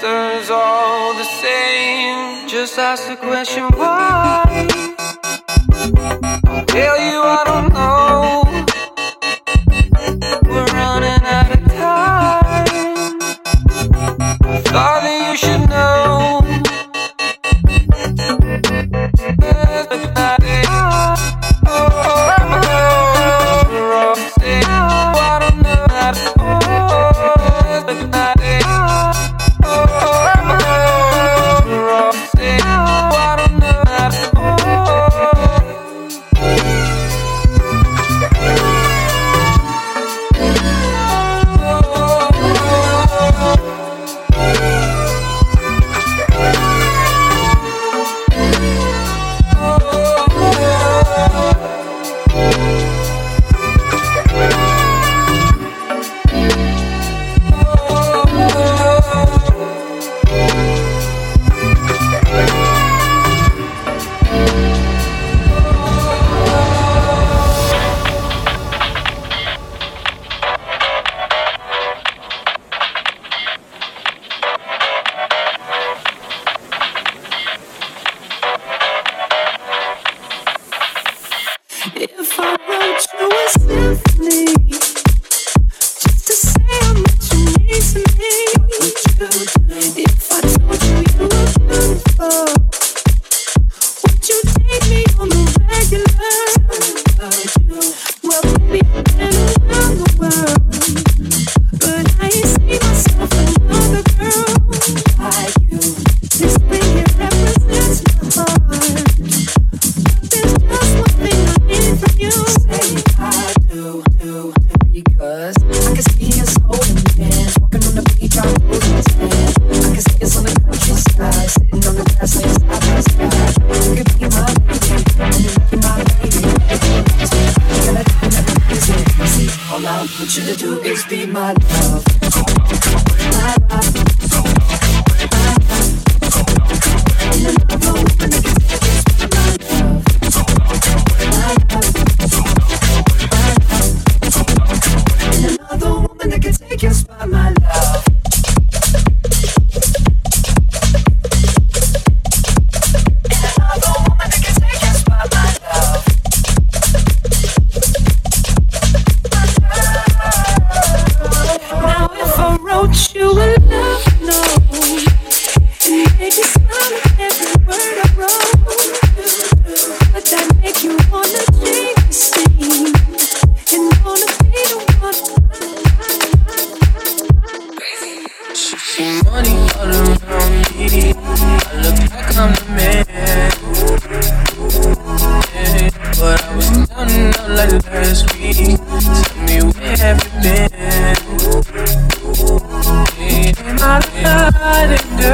sisters 0.00 0.50
all 0.50 1.14
the 1.14 1.24
same. 1.24 2.48
Just 2.48 2.78
ask 2.78 3.08
the 3.08 3.16
question 3.16 3.64
why. 3.74 4.44
I'll 6.46 6.64
tell 6.66 7.00
you 7.00 7.20
what. 7.20 7.47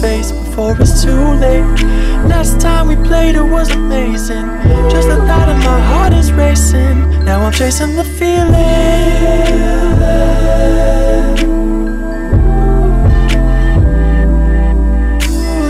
face 0.00 0.32
before 0.32 0.76
it's 0.80 1.02
too 1.02 1.22
late. 1.44 1.64
Last 2.28 2.60
time 2.60 2.88
we 2.88 2.96
played, 2.96 3.34
it 3.34 3.42
was 3.42 3.70
amazing. 3.70 4.46
Just 4.90 5.08
the 5.08 5.16
thought 5.26 5.48
of 5.48 5.58
my 5.58 5.80
heart 5.80 6.12
is 6.12 6.32
racing. 6.32 7.24
Now 7.24 7.40
I'm 7.40 7.52
chasing 7.52 7.96
the 7.96 8.04
feeling. 8.04 8.54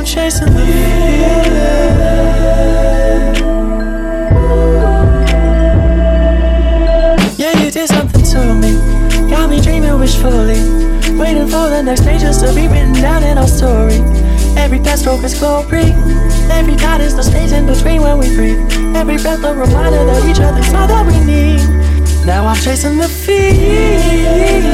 chasing 0.04 0.52
the 0.52 0.66
feeling. 0.66 1.80
Yeah, 7.38 7.62
you 7.62 7.70
did 7.70 7.88
something 7.88 8.24
to 8.24 8.54
me. 8.54 8.72
Got 9.30 9.50
me 9.50 9.60
dreaming 9.60 9.98
wishfully. 10.00 10.89
Waiting 11.20 11.48
for 11.48 11.68
the 11.68 11.82
next 11.82 12.04
pages 12.04 12.38
to 12.38 12.52
be 12.54 12.66
written 12.66 12.94
down 12.94 13.22
in 13.22 13.36
our 13.36 13.46
story. 13.46 14.00
Every 14.56 14.80
stroke 14.96 15.22
is 15.22 15.38
glory. 15.38 15.92
Every 16.50 16.76
night 16.76 17.02
is 17.02 17.14
the 17.14 17.22
space 17.22 17.52
in 17.52 17.66
between 17.66 18.00
when 18.00 18.16
we 18.18 18.34
breathe. 18.34 18.58
Every 18.96 19.18
breath 19.18 19.44
a 19.44 19.54
reminder 19.54 20.02
that 20.06 20.24
each 20.24 20.40
other's 20.40 20.72
all 20.72 20.88
that 20.88 21.06
we 21.06 21.18
need. 21.24 21.60
Now 22.24 22.46
I'm 22.46 22.56
chasing 22.56 22.96
the 22.96 23.06
feeling. 23.06 24.64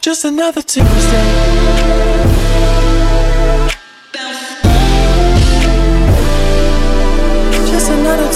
Just 0.00 0.24
another 0.24 0.62
Tuesday. 0.62 2.03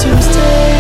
Just 0.01 0.37
another 0.37 0.78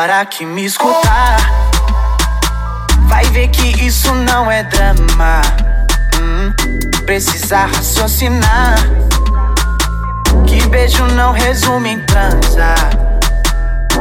hora 0.00 0.24
que 0.24 0.46
me 0.46 0.64
escutar, 0.64 1.36
vai 3.06 3.22
ver 3.26 3.48
que 3.48 3.84
isso 3.84 4.14
não 4.14 4.50
é 4.50 4.62
drama. 4.62 5.42
Hum, 6.18 6.50
precisa 7.04 7.66
raciocinar. 7.66 8.76
Que 10.46 10.66
beijo 10.68 11.04
não 11.08 11.32
resume 11.32 11.90
em 11.90 12.00
transar. 12.00 12.90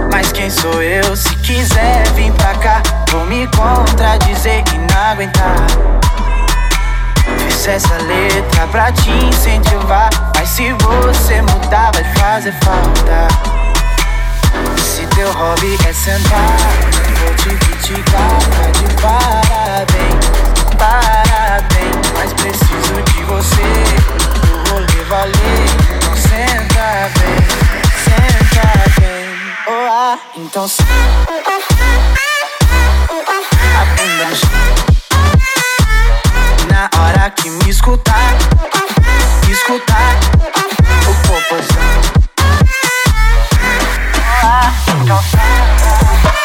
Mas 0.10 0.32
quem 0.32 0.50
sou 0.50 0.82
eu? 0.82 1.18
Se 1.18 1.36
quiser 1.38 2.08
vir 2.14 2.32
pra 2.32 2.54
cá, 2.56 2.82
vou 3.10 3.26
me 3.26 3.46
contradizer 3.48 4.64
e 4.74 4.78
não 4.78 5.02
aguentar. 5.02 5.68
Fiz 7.40 7.68
essa 7.68 7.98
letra 8.04 8.68
pra 8.68 8.90
te 8.94 9.10
incentivar. 9.10 10.10
Mas 10.34 10.48
se 10.48 10.72
você 10.72 11.42
mudar, 11.42 11.92
vai 11.94 12.06
fazer 12.14 12.54
falta. 12.64 13.59
Se 15.20 15.26
teu 15.26 15.34
hobby 15.34 15.78
é 15.86 15.92
sentar, 15.92 16.56
vou 17.20 17.36
te 17.36 17.50
criticar. 17.50 18.40
Tá 18.40 18.72
de 18.72 18.88
parabéns, 19.02 20.26
parabéns. 20.78 22.12
Mas 22.16 22.32
preciso 22.32 23.04
de 23.04 23.24
você, 23.26 23.68
o 24.48 24.70
rolê 24.70 25.04
valer. 25.10 25.36
Então 25.98 26.16
senta 26.16 27.12
bem, 27.20 27.40
senta 28.06 28.68
bem. 29.02 29.36
Oh, 29.68 29.92
ah, 29.92 30.20
então 30.38 30.68
senta. 30.70 30.88
Na 36.72 36.90
hora 36.98 37.30
que 37.32 37.50
me 37.50 37.70
escutar, 37.70 38.38
escutar 39.50 40.16
o 41.10 41.14
popozão. 41.28 42.19
Ah, 44.42 44.74
então 45.02 46.39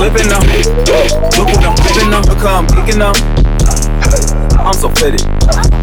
Slipping 0.00 0.28
now. 0.28 0.40
Look 1.36 1.48
what 1.48 1.62
I'm 1.62 1.74
whipping 1.84 2.10
now. 2.10 2.22
Look 2.22 2.38
how 2.38 2.60
I'm 2.60 2.66
kicking 2.66 3.00
now. 3.00 3.12
I'm 4.64 4.72
so 4.72 4.88
pretty. 4.88 5.79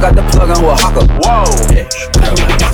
I 0.00 0.02
got 0.02 0.16
the 0.16 0.22
plug 0.32 0.48
on 0.48 0.62
with 0.64 0.80
hawker. 0.80 1.04
Whoa. 1.20 2.40
America. 2.40 2.69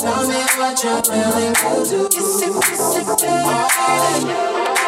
Tell 0.00 0.26
me 0.26 0.34
what 0.56 0.82
you're 0.82 1.02
willing 1.10 1.52
to 1.52 1.90
do. 1.90 2.08
Kiss 2.08 2.40
it, 2.40 2.62
kiss 2.64 2.96
it, 2.96 3.20
baby. 3.20 4.79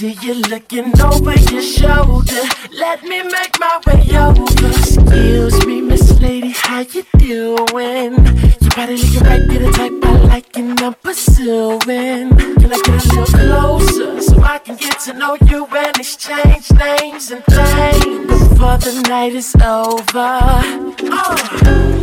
see 0.00 0.16
you 0.22 0.34
looking 0.48 0.98
over 0.98 1.34
your 1.34 1.60
shoulder. 1.60 2.42
Let 2.72 3.02
me 3.02 3.22
make 3.22 3.60
my 3.60 3.80
way 3.86 4.16
over. 4.16 4.44
Excuse 4.66 5.66
me, 5.66 5.82
Miss 5.82 6.18
Lady, 6.20 6.54
how 6.56 6.80
you 6.80 7.04
doing? 7.18 8.14
Your 8.62 8.72
body 8.76 8.96
looking 8.96 9.24
right, 9.28 9.46
get 9.50 9.60
a 9.60 9.70
type 9.72 9.92
I 10.02 10.18
like 10.32 10.56
and 10.56 10.80
I'm 10.80 10.94
pursuing. 10.94 12.30
Can 12.60 12.72
I 12.72 12.80
get 12.82 12.88
a 12.88 13.08
little 13.08 13.26
closer 13.26 14.22
so 14.22 14.40
I 14.40 14.58
can 14.64 14.76
get 14.76 15.00
to 15.00 15.12
know 15.12 15.36
you 15.46 15.66
and 15.66 15.96
exchange 15.98 16.72
names 16.72 17.30
and 17.30 17.44
things 17.44 18.48
before 18.48 18.78
the 18.78 19.04
night 19.06 19.34
is 19.34 19.54
over? 19.56 20.40
Uh. 21.12 21.99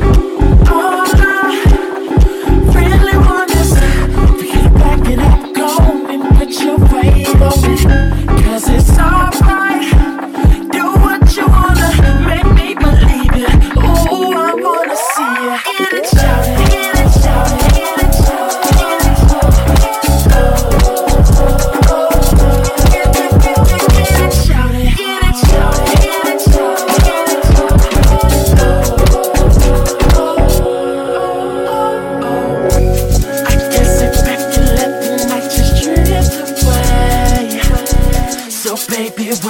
Cause 7.36 8.70
it's 8.70 8.98
our 8.98 9.32
pride. 9.32 9.66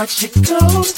watch 0.08 0.24
it. 0.24 0.97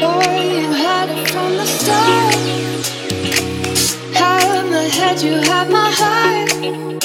You 0.00 0.56
have 0.62 0.76
had 0.76 1.08
it 1.10 1.28
from 1.30 1.56
the 1.56 1.64
start. 1.66 2.34
How 4.14 4.38
my 5.70 5.90
heart. 5.90 6.99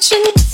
Tell 0.00 0.49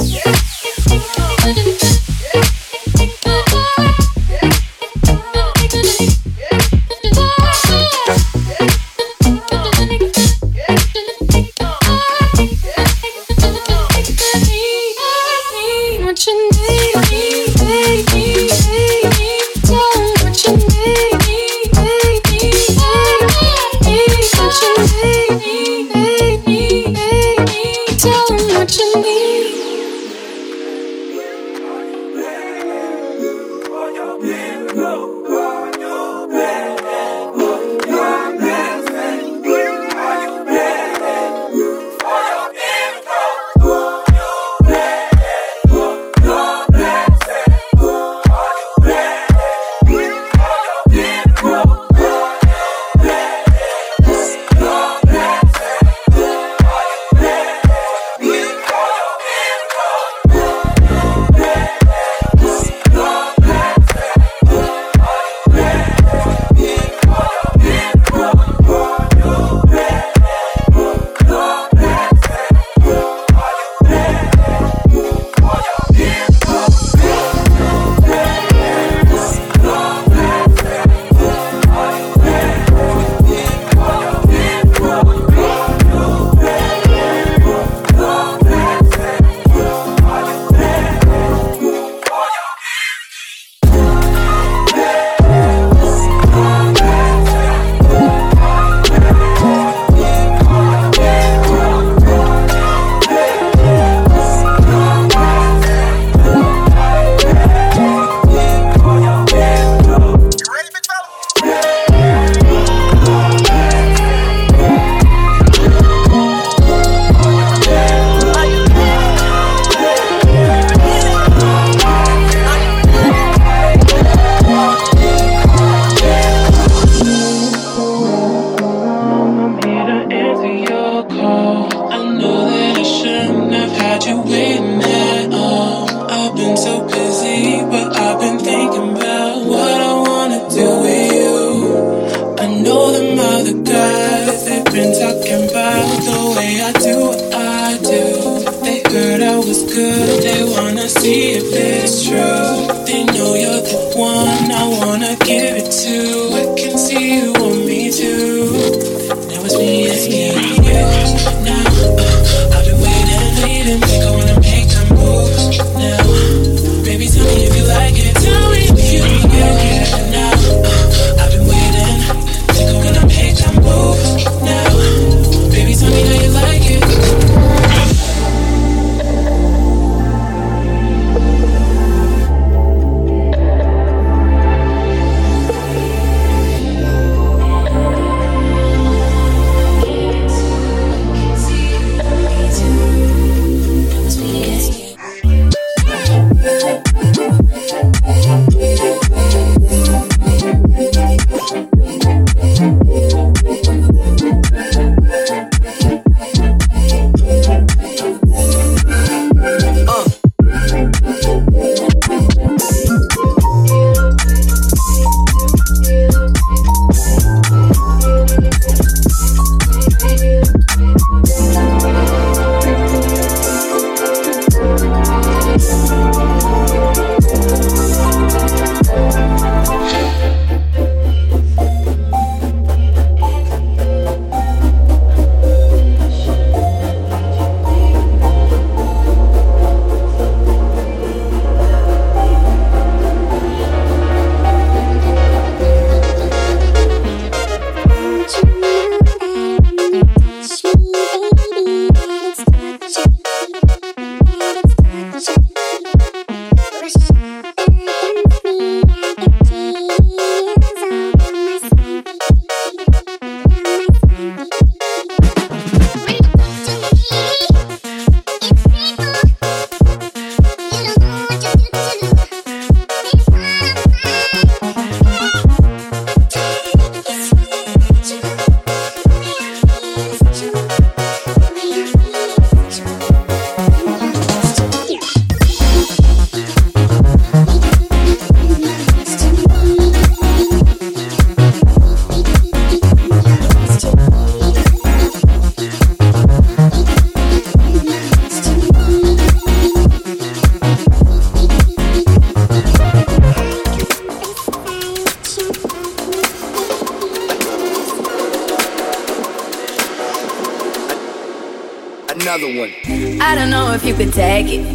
another 312.26 312.58
one. 312.58 312.72
I 313.20 313.36
don't 313.36 313.50
know 313.50 313.72
if 313.72 313.84
you 313.84 313.94
could 313.94 314.12
take 314.12 314.48
it. 314.48 314.74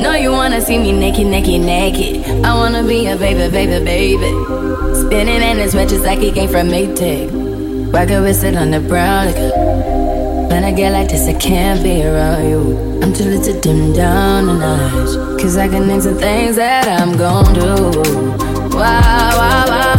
No, 0.00 0.14
you 0.14 0.32
wanna 0.32 0.60
see 0.60 0.76
me 0.76 0.90
naked, 0.90 1.28
naked, 1.28 1.60
naked. 1.60 2.44
I 2.44 2.52
wanna 2.54 2.82
be 2.82 3.06
a 3.06 3.16
baby, 3.16 3.48
baby, 3.48 3.84
baby. 3.84 4.30
Spinning 4.94 5.40
in 5.40 5.58
his 5.58 5.72
just 5.72 6.04
like 6.04 6.18
he 6.18 6.32
came 6.32 6.48
from 6.48 6.68
Maytag. 6.68 7.30
Rocket 7.92 8.22
with 8.22 8.42
it 8.42 8.56
on 8.56 8.72
the 8.72 8.80
brown. 8.80 9.28
When 10.48 10.64
I 10.64 10.72
get 10.72 10.92
like 10.92 11.08
this, 11.08 11.28
I 11.28 11.34
can't 11.34 11.80
be 11.80 12.04
around 12.04 12.48
you. 12.50 13.00
I'm 13.02 13.12
too 13.12 13.24
little 13.24 13.54
to 13.54 13.60
dim 13.60 13.92
down 13.92 14.46
the 14.46 14.54
night. 14.54 15.40
Cause 15.40 15.56
I 15.56 15.68
can 15.68 16.00
some 16.00 16.16
things 16.16 16.56
that 16.56 16.88
I'm 16.88 17.16
gon' 17.16 17.54
do. 17.54 18.00
Wow, 18.76 19.30
Wow, 19.38 19.38
wow, 19.38 19.64
wow. 19.70 19.96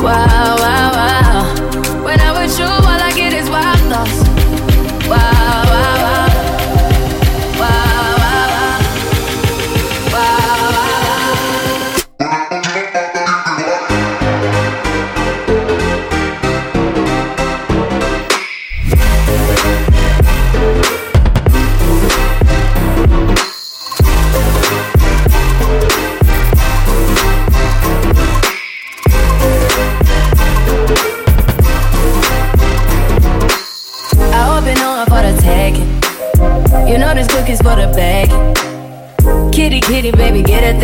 Wow, 0.00 0.04
wow, 0.04 0.56
wow. 0.58 0.77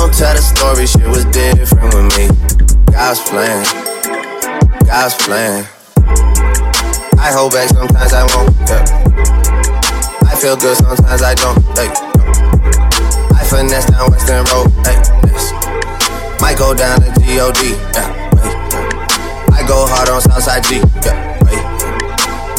Gon' 0.00 0.10
tell 0.12 0.32
the 0.32 0.40
story, 0.40 0.86
shit 0.86 1.06
was 1.12 1.26
different 1.26 1.92
with 1.92 2.08
me. 2.16 2.24
God's 2.88 3.20
plan, 3.20 3.60
God's 4.88 5.12
plan. 5.20 5.68
I 7.20 7.28
hold 7.36 7.52
back 7.52 7.68
sometimes 7.68 8.14
I 8.14 8.24
won't. 8.32 8.48
Yeah. 8.64 8.80
I 10.24 10.34
feel 10.40 10.56
good 10.56 10.78
sometimes 10.78 11.20
I 11.20 11.34
don't. 11.34 11.60
Hey. 11.76 11.92
I 13.36 13.44
finesse 13.44 13.92
down 13.92 14.10
Weston 14.10 14.48
Road. 14.48 14.72
Hey. 14.88 14.96
Yes. 15.28 15.52
Might 16.40 16.56
go 16.56 16.72
down 16.72 17.02
to 17.02 17.12
God. 17.20 17.60
Yeah. 17.92 18.08
I 19.52 19.62
go 19.68 19.84
hard 19.84 20.08
on 20.08 20.22
Southside 20.22 20.64
G. 20.64 20.76
Yeah. 21.04 21.36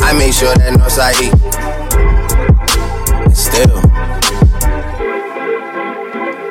I 0.06 0.14
make 0.14 0.34
sure 0.36 0.54
that 0.54 0.78
Northside 0.78 1.18
E. 1.26 1.61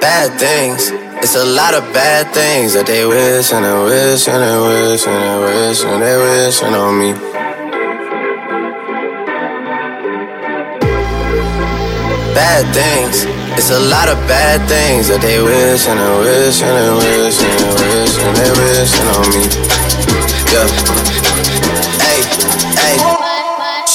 bad 0.01 0.39
things. 0.39 0.91
It's 1.23 1.37
a 1.37 1.45
lot 1.45 1.75
of 1.75 1.83
bad 1.93 2.33
things 2.33 2.73
that 2.75 2.87
they 2.87 3.05
wish 3.05 3.53
and 3.53 3.65
they 3.65 3.79
wish 3.85 4.27
and 4.29 4.43
they 4.43 4.59
wish 4.59 5.07
and 5.07 5.21
they 5.23 5.37
wish 5.45 5.83
and 5.85 6.03
they 6.03 6.17
wishing 6.17 6.75
on 6.75 6.99
me. 6.99 7.31
bad 12.35 12.65
things. 12.75 13.25
It's 13.59 13.71
a 13.71 13.79
lot 13.79 14.09
of 14.09 14.17
bad 14.27 14.67
things 14.69 15.09
that 15.09 15.21
they 15.21 15.43
wish 15.43 15.87
and 15.89 15.99
they 16.01 16.15
wish 16.25 16.63
and 16.63 16.75
they 16.77 16.91
wish 17.01 17.39
and 17.43 17.57
they 17.61 17.73
wish 17.81 18.17
and 18.25 18.37
they 18.37 18.51
wishing 18.61 19.09
on 19.17 19.27
me. 19.35 19.45
Yeah. 20.53 21.60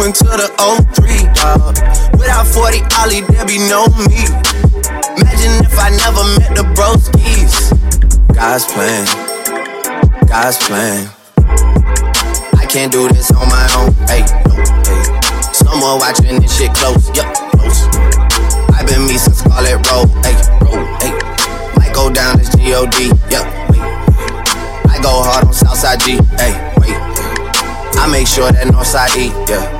02 0.00 0.06
into 0.06 0.24
the 0.24 0.48
03, 0.96 1.28
dog. 1.36 1.76
Without 2.16 2.46
40 2.46 2.80
Oli, 3.04 3.20
there 3.32 3.44
be 3.44 3.58
no 3.68 3.84
me. 4.08 4.24
Imagine 5.20 5.60
if 5.60 5.76
I 5.76 5.92
never 5.92 6.24
met 6.40 6.56
the 6.56 6.64
broskies. 6.72 7.68
God's 8.32 8.64
plan, 8.72 9.04
God's 10.26 10.56
plan. 10.64 11.10
I 12.56 12.64
can't 12.66 12.90
do 12.90 13.08
this 13.08 13.30
on 13.32 13.48
my 13.48 13.66
own. 13.76 13.92
Hey, 14.08 14.24
no, 14.48 14.56
hey. 14.88 15.04
Someone 15.52 15.98
watching 15.98 16.40
this 16.40 16.56
shit 16.56 16.72
close, 16.74 17.04
yup, 17.14 17.28
close. 17.52 17.84
I've 18.72 18.86
been 18.86 19.04
me 19.06 19.18
since 19.18 19.38
Scarlett 19.38 19.84
Road, 19.90 20.08
hey, 20.24 20.36
road, 20.64 20.86
hey. 21.02 21.12
Might 21.76 21.92
go 21.92 22.08
down 22.08 22.40
as 22.40 22.48
G-O-D, 22.56 23.12
yup, 23.28 23.44
wait. 23.68 23.84
I 24.88 24.98
go 25.02 25.20
hard 25.20 25.44
on 25.44 25.52
Southside 25.52 26.00
G, 26.00 26.12
hey, 26.40 26.56
wait. 26.80 26.96
I 28.00 28.08
make 28.10 28.26
sure 28.26 28.50
that 28.50 28.66
Northside 28.68 29.14
E, 29.16 29.28
yeah. 29.50 29.79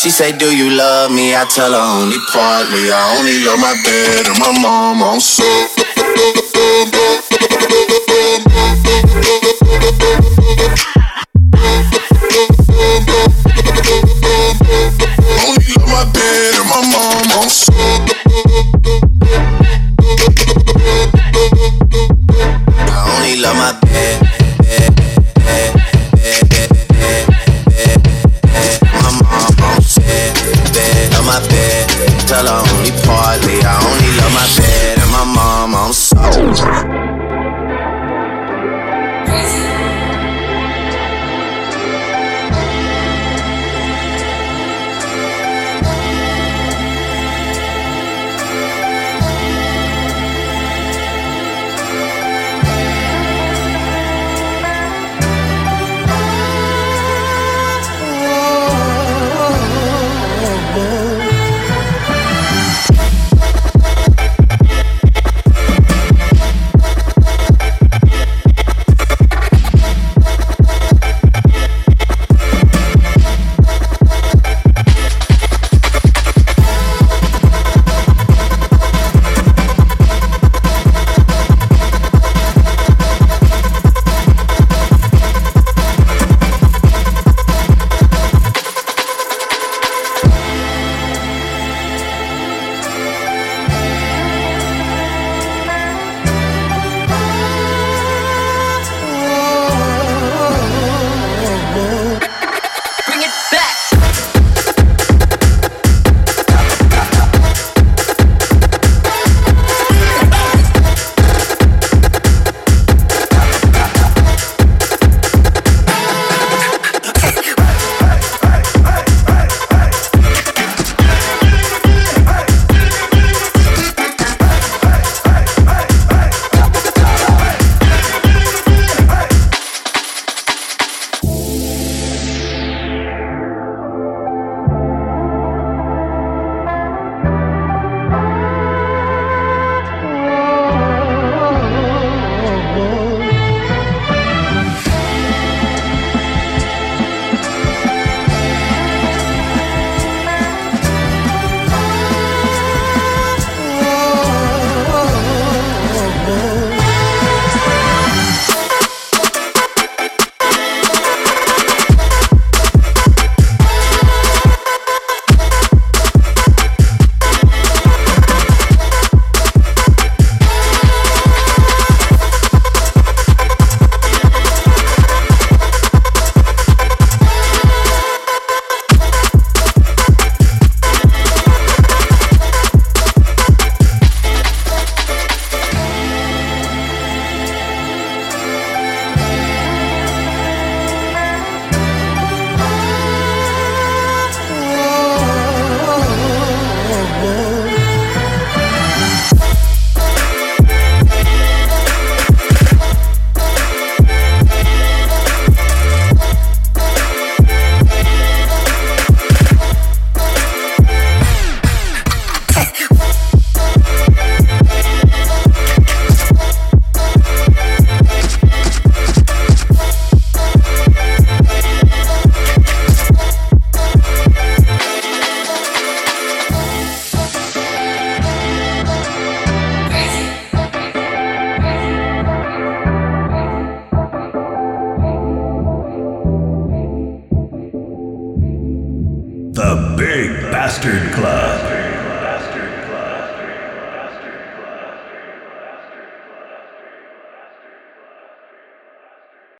She 0.00 0.08
say, 0.08 0.32
Do 0.32 0.46
you 0.56 0.70
love 0.70 1.12
me? 1.12 1.36
I 1.36 1.44
tell 1.44 1.72
her 1.72 2.00
only 2.00 2.16
partly. 2.32 2.88
I 2.90 3.18
only 3.18 3.44
love 3.44 3.60
my 3.60 3.76
bed 3.84 4.28
and 4.28 4.38
my 4.38 4.58
mom 4.58 5.02
on 5.02 5.20
so. 5.20 5.44
I 22.72 23.16
only 23.18 23.36
love 23.36 23.54
my 23.54 23.78
bed 23.80 24.29